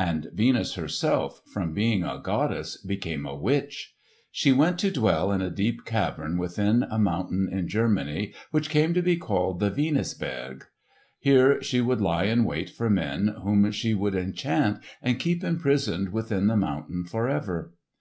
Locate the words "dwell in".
4.90-5.40